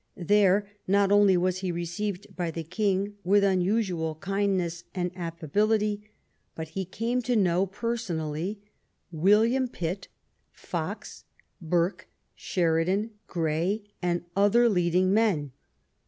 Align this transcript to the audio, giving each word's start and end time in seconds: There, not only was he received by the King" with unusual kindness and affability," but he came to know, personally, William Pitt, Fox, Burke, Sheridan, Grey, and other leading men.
There, 0.17 0.67
not 0.87 1.11
only 1.11 1.37
was 1.37 1.59
he 1.59 1.71
received 1.71 2.35
by 2.35 2.49
the 2.49 2.63
King" 2.63 3.13
with 3.23 3.43
unusual 3.43 4.15
kindness 4.15 4.83
and 4.95 5.11
affability," 5.15 6.09
but 6.55 6.69
he 6.69 6.85
came 6.85 7.21
to 7.21 7.35
know, 7.35 7.67
personally, 7.67 8.59
William 9.11 9.67
Pitt, 9.67 10.07
Fox, 10.53 11.25
Burke, 11.61 12.07
Sheridan, 12.33 13.11
Grey, 13.27 13.83
and 14.01 14.25
other 14.35 14.67
leading 14.67 15.13
men. 15.13 15.51